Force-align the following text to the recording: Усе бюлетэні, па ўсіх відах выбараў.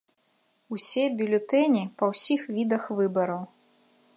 Усе 0.75 1.03
бюлетэні, 1.19 1.83
па 1.99 2.09
ўсіх 2.13 2.41
відах 2.57 2.83
выбараў. 3.01 3.41